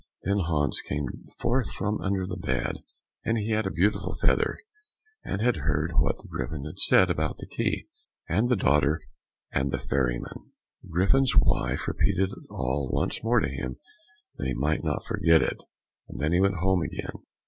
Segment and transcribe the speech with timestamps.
[0.23, 2.77] Then Hans came forth from under the bed,
[3.23, 4.57] and he had a beautiful feather,
[5.23, 7.85] and had heard what the Griffin had said about the key,
[8.27, 8.99] and the daughter,
[9.51, 10.53] and the ferry man.
[10.81, 13.75] The Griffin's wife repeated it all once more to him
[14.37, 15.61] that he might not forget it,
[16.07, 17.19] and then he went home again.